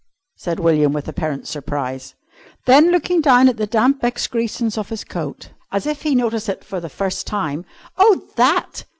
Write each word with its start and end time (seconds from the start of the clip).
said 0.35 0.59
William 0.59 0.93
with 0.93 1.07
apparent 1.07 1.47
surprise. 1.47 2.15
Then, 2.65 2.89
looking 2.89 3.21
down 3.21 3.47
at 3.47 3.57
the 3.57 3.67
damp 3.67 4.03
excrescence 4.03 4.75
of 4.75 4.89
his 4.89 5.03
coat, 5.03 5.49
as 5.71 5.85
if 5.85 6.01
he 6.01 6.15
noticed 6.15 6.49
it 6.49 6.63
for 6.63 6.79
the 6.79 6.89
first 6.89 7.27
time, 7.27 7.65
"Oh, 7.99 8.27
that!" 8.35 8.85